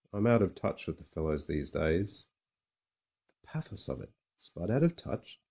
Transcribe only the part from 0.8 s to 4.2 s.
with the fellows in these days— (the pathos of it: